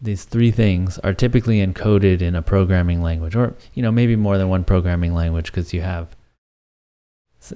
these 0.00 0.24
three 0.24 0.50
things 0.50 0.98
are 0.98 1.14
typically 1.14 1.64
encoded 1.64 2.20
in 2.20 2.34
a 2.34 2.42
programming 2.42 3.02
language 3.02 3.36
or 3.36 3.54
you 3.72 3.82
know 3.82 3.92
maybe 3.92 4.16
more 4.16 4.36
than 4.36 4.48
one 4.48 4.64
programming 4.64 5.14
language 5.14 5.46
because 5.46 5.72
you 5.72 5.80
have 5.80 6.08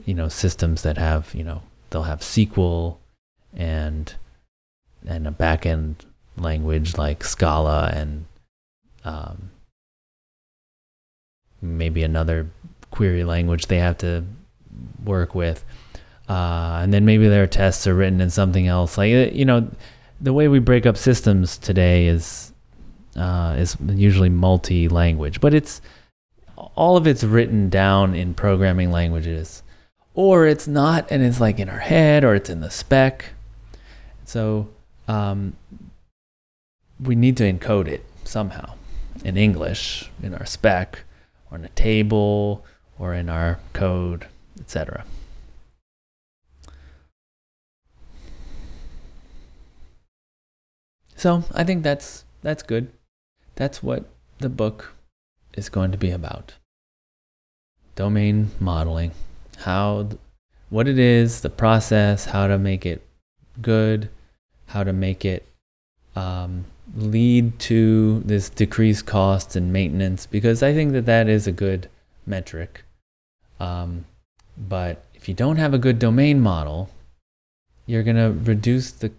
you 0.05 0.15
know 0.15 0.29
systems 0.29 0.83
that 0.83 0.97
have 0.97 1.35
you 1.35 1.45
know 1.45 1.63
they'll 1.91 2.05
have 2.05 2.21
SQL 2.21 2.97
and 3.55 4.15
and 5.07 5.27
a 5.27 5.31
backend 5.31 5.97
language 6.37 6.97
like 6.97 7.25
Scala 7.25 7.91
and 7.93 8.25
um, 9.05 9.51
maybe 11.61 12.03
another 12.03 12.49
query 12.97 13.25
language 13.25 13.67
they 13.67 13.79
have 13.79 13.99
to 13.99 14.25
work 15.05 15.35
with. 15.35 15.65
Uh, 16.29 16.81
and 16.83 16.93
then 16.93 17.05
maybe 17.05 17.29
their 17.29 17.47
tests 17.47 17.87
are 17.87 17.95
written 17.95 18.21
in 18.21 18.31
something 18.31 18.67
else. 18.67 18.99
Like 18.99 19.33
you 19.33 19.45
know, 19.45 19.71
the 20.21 20.33
way 20.33 20.49
we 20.49 20.59
break 20.59 20.87
up 20.87 20.97
systems 20.97 21.59
today 21.59 22.07
is 22.07 22.53
uh, 23.17 23.55
is 23.59 23.77
usually 23.87 24.29
multi-language, 24.29 25.41
but 25.41 25.55
it's 25.55 25.81
all 26.75 26.97
of 26.97 27.07
it's 27.07 27.23
written 27.23 27.69
down 27.69 28.15
in 28.15 28.35
programming 28.35 28.91
languages, 28.91 29.63
or 30.15 30.47
it's 30.47 30.67
not, 30.67 31.07
and 31.11 31.23
it's 31.23 31.41
like 31.41 31.61
in 31.61 31.69
our 31.69 31.79
head, 31.79 32.25
or 32.25 32.35
it's 32.35 32.51
in 32.51 32.61
the 32.61 32.71
spec. 32.71 33.27
So 34.25 34.69
um, 35.07 35.57
we 37.01 37.15
need 37.15 37.37
to 37.37 37.53
encode 37.53 37.87
it 37.87 38.05
somehow 38.25 38.75
in 39.25 39.37
English, 39.37 40.11
in 40.23 40.35
our 40.35 40.47
spec, 40.47 41.05
or 41.51 41.59
in 41.59 41.65
a 41.65 41.71
table, 41.71 42.65
or 42.99 43.15
in 43.15 43.29
our 43.29 43.59
code, 43.73 44.27
etc. 44.59 45.05
So 51.17 51.45
I 51.55 51.65
think 51.65 51.83
that's 51.83 52.25
that's 52.43 52.63
good. 52.63 52.93
That's 53.57 53.83
what 53.83 54.05
the 54.39 54.49
book 54.49 54.93
is 55.55 55.69
going 55.69 55.91
to 55.93 55.99
be 55.99 56.11
about. 56.11 56.55
Domain 57.95 58.51
modeling, 58.61 59.13
how 59.59 60.09
what 60.69 60.87
it 60.87 60.99
is, 60.99 61.41
the 61.41 61.51
process, 61.51 62.27
how 62.27 62.47
to 62.47 62.59
make 62.59 62.85
it 62.85 63.03
good, 63.63 64.11
how 64.67 64.85
to 64.85 64.93
make 64.93 65.25
it 65.25 65.47
um, 66.15 66.67
lead 66.95 67.59
to 67.59 68.21
this 68.21 68.51
decreased 68.51 69.07
cost 69.07 69.57
and 69.57 69.73
maintenance, 69.73 70.27
because 70.27 70.63
I 70.63 70.75
think 70.75 70.93
that 70.93 71.07
that 71.07 71.29
is 71.29 71.47
a 71.47 71.53
good 71.53 71.89
metric. 72.27 72.86
Um, 73.61 74.05
but 74.57 75.05
if 75.15 75.29
you 75.29 75.35
don't 75.35 75.57
have 75.57 75.75
a 75.75 75.79
good 75.79 75.99
domain 75.99 76.41
model, 76.41 76.91
you're 77.87 78.03
gonna 78.03 78.33
reduce 78.33 78.91
the 78.91 79.13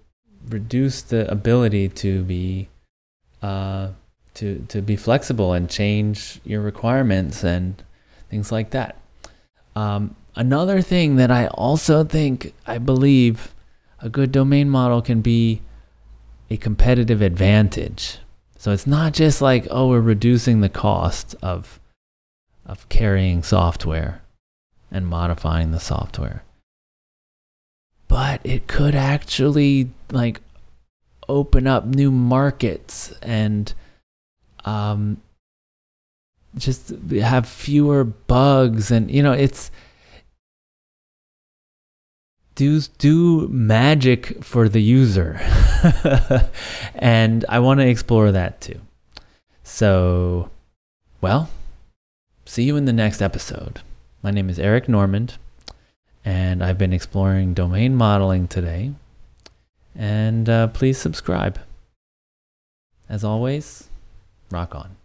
reduce 0.49 1.01
the 1.01 1.29
ability 1.31 1.89
to 1.89 2.23
be 2.23 2.69
uh, 3.41 3.89
to 4.35 4.65
to 4.69 4.81
be 4.81 4.95
flexible 4.95 5.53
and 5.53 5.69
change 5.69 6.39
your 6.43 6.61
requirements 6.61 7.43
and 7.43 7.83
things 8.29 8.51
like 8.51 8.71
that. 8.71 8.97
Um, 9.75 10.15
another 10.35 10.81
thing 10.81 11.15
that 11.17 11.31
I 11.31 11.47
also 11.47 12.03
think 12.03 12.53
I 12.65 12.77
believe 12.77 13.53
a 13.99 14.09
good 14.09 14.31
domain 14.31 14.69
model 14.69 15.01
can 15.01 15.21
be 15.21 15.61
a 16.49 16.57
competitive 16.57 17.21
advantage. 17.21 18.19
So 18.57 18.71
it's 18.71 18.87
not 18.87 19.13
just 19.13 19.41
like 19.41 19.67
oh 19.69 19.89
we're 19.89 20.01
reducing 20.01 20.61
the 20.61 20.69
cost 20.69 21.35
of 21.41 21.79
of 22.65 22.87
carrying 22.89 23.43
software 23.43 24.21
and 24.91 25.07
modifying 25.07 25.71
the 25.71 25.79
software. 25.79 26.43
But 28.07 28.41
it 28.43 28.67
could 28.67 28.95
actually 28.95 29.89
like 30.11 30.41
open 31.27 31.67
up 31.67 31.85
new 31.85 32.09
markets 32.09 33.11
and 33.21 33.73
um, 34.63 35.21
just 36.57 36.93
have 37.19 37.47
fewer 37.47 38.03
bugs 38.03 38.91
and 38.91 39.11
you 39.11 39.21
know 39.21 39.33
it's 39.33 39.71
do 42.55 42.81
do 42.97 43.47
magic 43.49 44.43
for 44.43 44.67
the 44.67 44.81
user. 44.81 45.39
And 46.95 47.45
i 47.47 47.59
want 47.59 47.79
to 47.79 47.87
explore 47.87 48.31
that 48.31 48.59
too. 48.61 48.81
So 49.63 50.49
well 51.21 51.49
see 52.45 52.63
you 52.63 52.77
in 52.77 52.85
the 52.85 52.93
next 52.93 53.21
episode 53.21 53.81
my 54.27 54.31
name 54.31 54.49
is 54.49 54.59
eric 54.59 54.89
normand 54.89 55.37
and 56.25 56.61
i've 56.61 56.77
been 56.77 56.91
exploring 56.91 57.53
domain 57.53 57.95
modeling 57.95 58.45
today 58.45 58.91
and 59.97 60.47
uh, 60.47 60.67
please 60.67 60.97
subscribe. 60.97 61.59
As 63.09 63.23
always, 63.23 63.89
rock 64.51 64.75
on. 64.75 64.96